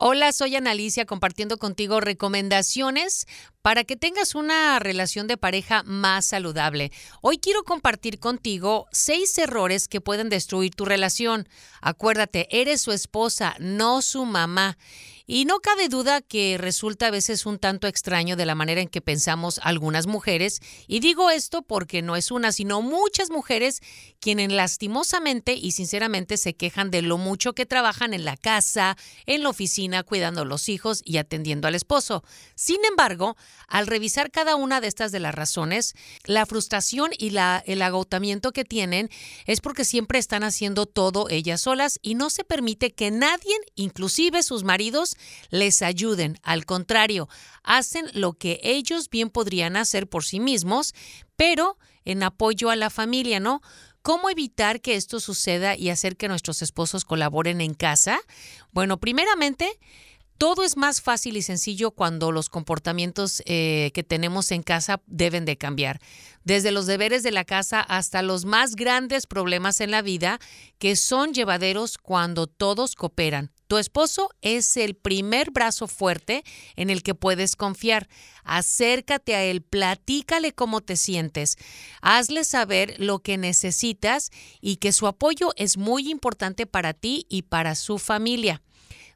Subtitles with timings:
[0.00, 3.26] Hola, soy Analicia compartiendo contigo recomendaciones
[3.62, 6.92] para que tengas una relación de pareja más saludable.
[7.20, 11.48] Hoy quiero compartir contigo seis errores que pueden destruir tu relación.
[11.80, 14.78] Acuérdate, eres su esposa, no su mamá.
[15.30, 18.88] Y no cabe duda que resulta a veces un tanto extraño de la manera en
[18.88, 23.82] que pensamos algunas mujeres, y digo esto porque no es una, sino muchas mujeres
[24.20, 28.96] quienes lastimosamente y sinceramente se quejan de lo mucho que trabajan en la casa,
[29.26, 32.24] en la oficina, cuidando a los hijos y atendiendo al esposo.
[32.54, 37.62] Sin embargo, al revisar cada una de estas de las razones, la frustración y la,
[37.66, 39.10] el agotamiento que tienen
[39.44, 44.42] es porque siempre están haciendo todo ellas solas y no se permite que nadie, inclusive
[44.42, 45.17] sus maridos,
[45.50, 46.38] les ayuden.
[46.42, 47.28] Al contrario,
[47.62, 50.94] hacen lo que ellos bien podrían hacer por sí mismos,
[51.36, 53.60] pero en apoyo a la familia, ¿no?
[54.02, 58.20] ¿Cómo evitar que esto suceda y hacer que nuestros esposos colaboren en casa?
[58.72, 59.78] Bueno, primeramente,
[60.38, 65.44] todo es más fácil y sencillo cuando los comportamientos eh, que tenemos en casa deben
[65.44, 66.00] de cambiar.
[66.44, 70.38] Desde los deberes de la casa hasta los más grandes problemas en la vida
[70.78, 73.50] que son llevaderos cuando todos cooperan.
[73.68, 76.42] Tu esposo es el primer brazo fuerte
[76.74, 78.08] en el que puedes confiar.
[78.42, 81.58] Acércate a él, platícale cómo te sientes,
[82.00, 84.30] hazle saber lo que necesitas
[84.62, 88.62] y que su apoyo es muy importante para ti y para su familia.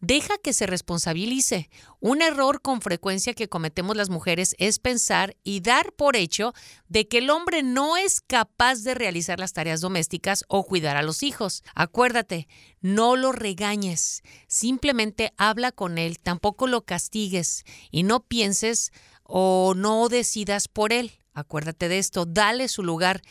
[0.00, 1.70] Deja que se responsabilice.
[2.00, 6.52] Un error con frecuencia que cometemos las mujeres es pensar y dar por hecho
[6.88, 11.02] de que el hombre no es capaz de realizar las tareas domésticas o cuidar a
[11.02, 11.64] los hijos.
[11.74, 12.46] Acuérdate,
[12.80, 18.92] no lo regañes, simplemente habla con él, tampoco lo castigues y no pienses
[19.24, 21.12] o no decidas por él.
[21.34, 23.22] Acuérdate de esto, dale su lugar.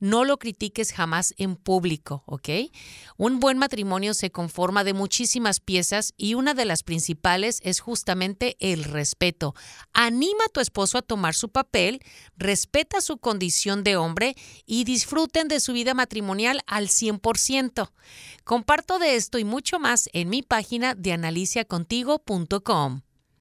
[0.00, 2.48] No lo critiques jamás en público, ¿ok?
[3.18, 8.56] Un buen matrimonio se conforma de muchísimas piezas y una de las principales es justamente
[8.60, 9.54] el respeto.
[9.92, 12.00] Anima a tu esposo a tomar su papel,
[12.36, 14.34] respeta su condición de hombre
[14.64, 17.90] y disfruten de su vida matrimonial al 100%.
[18.44, 23.02] Comparto de esto y mucho más en mi página de analiciacontigo.com.